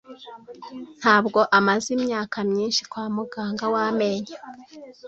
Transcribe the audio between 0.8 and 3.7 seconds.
Ntabwo amaze imyaka myinshi kwa muganga